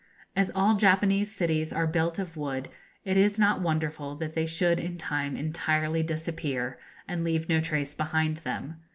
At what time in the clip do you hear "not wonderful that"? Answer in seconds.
3.37-4.33